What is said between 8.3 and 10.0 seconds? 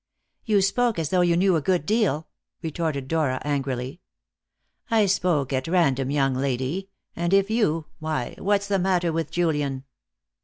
what's the matter with Julian?"